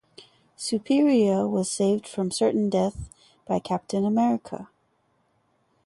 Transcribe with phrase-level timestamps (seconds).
[0.57, 3.07] Superia was saved from certain death
[3.45, 4.67] by Captain America.